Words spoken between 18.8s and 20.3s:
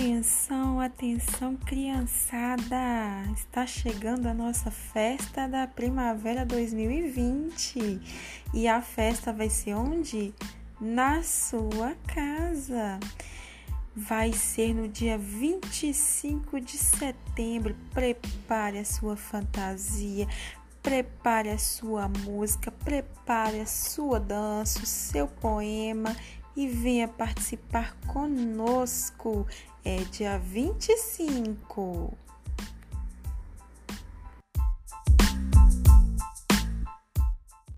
sua fantasia,